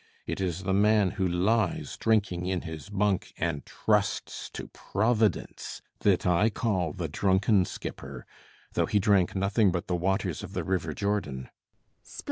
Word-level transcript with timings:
It 0.25 0.41
is 0.41 0.63
the 0.63 0.73
man 0.73 1.11
who 1.11 1.27
lies 1.27 1.95
drinking 1.95 2.47
in 2.47 2.61
his 2.61 2.89
bunk 2.89 3.33
and 3.37 3.63
trusts 3.67 4.49
to 4.53 4.67
Providence 4.69 5.83
that 5.99 6.25
I 6.25 6.49
call 6.49 6.91
the 6.91 7.07
drunken 7.07 7.65
skipper, 7.65 8.25
though 8.73 8.87
he 8.87 8.97
drank 8.97 9.35
nothing 9.35 9.71
but 9.71 9.85
the 9.85 9.95
waters 9.95 10.41
of 10.41 10.53
the 10.53 10.63
River 10.63 10.95
Jordan. 10.95 11.51